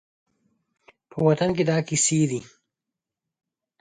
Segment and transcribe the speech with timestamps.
[1.09, 2.39] په وطن کې دا کیسې دي